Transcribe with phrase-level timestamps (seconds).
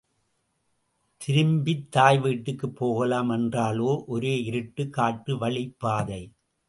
[1.17, 6.21] திரும்பித் தாய் வீட்டுக்குப் போகலாம் என்றாலோ ஒரே இருட்டு காட்டு வழிப்பாதை.